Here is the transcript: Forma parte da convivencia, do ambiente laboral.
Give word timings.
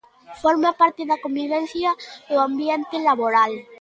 Forma 0.43 0.69
parte 0.81 1.03
da 1.09 1.21
convivencia, 1.25 1.89
do 2.31 2.37
ambiente 2.47 2.97
laboral. 3.07 3.51